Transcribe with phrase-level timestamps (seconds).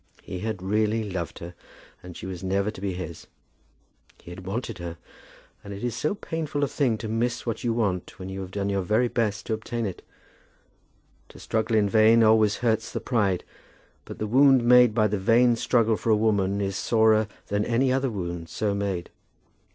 [0.23, 1.53] He had really loved her
[2.01, 3.27] and she was never to be his.
[4.19, 4.97] He had wanted her,
[5.63, 8.49] and it is so painful a thing to miss what you want when you have
[8.49, 10.01] done your very best to obtain it!
[11.29, 13.43] To struggle in vain always hurts the pride;
[14.03, 17.93] but the wound made by the vain struggle for a woman is sorer than any
[17.93, 19.11] other wound so made.